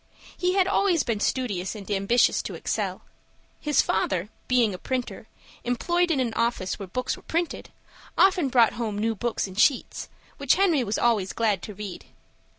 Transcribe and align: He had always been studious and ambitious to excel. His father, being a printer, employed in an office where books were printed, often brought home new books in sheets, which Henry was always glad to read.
He 0.35 0.55
had 0.55 0.67
always 0.67 1.03
been 1.03 1.19
studious 1.19 1.75
and 1.75 1.91
ambitious 1.91 2.41
to 2.41 2.55
excel. 2.55 3.03
His 3.59 3.83
father, 3.83 4.29
being 4.47 4.73
a 4.73 4.79
printer, 4.79 5.27
employed 5.63 6.09
in 6.09 6.19
an 6.19 6.33
office 6.33 6.79
where 6.79 6.87
books 6.87 7.15
were 7.15 7.21
printed, 7.21 7.69
often 8.17 8.49
brought 8.49 8.73
home 8.73 8.97
new 8.97 9.13
books 9.13 9.45
in 9.45 9.53
sheets, 9.53 10.09
which 10.37 10.55
Henry 10.55 10.83
was 10.83 10.97
always 10.97 11.33
glad 11.33 11.61
to 11.61 11.75
read. 11.75 12.05